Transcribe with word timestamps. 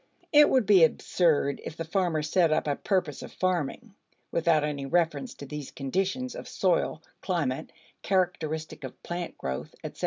It 0.33 0.49
would 0.49 0.65
be 0.65 0.83
absurd 0.83 1.61
if 1.63 1.77
the 1.77 1.85
farmer 1.85 2.23
set 2.23 2.51
up 2.51 2.65
a 2.65 2.75
purpose 2.75 3.21
of 3.21 3.31
farming, 3.31 3.93
without 4.31 4.63
any 4.63 4.83
reference 4.87 5.35
to 5.35 5.45
these 5.45 5.69
conditions 5.69 6.33
of 6.33 6.47
soil, 6.47 7.03
climate, 7.21 7.71
characteristic 8.01 8.83
of 8.83 9.03
plant 9.03 9.37
growth, 9.37 9.75
etc. 9.83 9.99